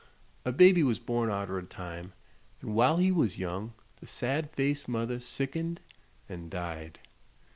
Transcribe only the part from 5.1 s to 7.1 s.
sickened an' died.